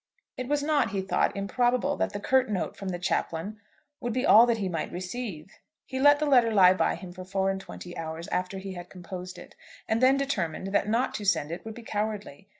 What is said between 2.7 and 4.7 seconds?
from the chaplain would be all that he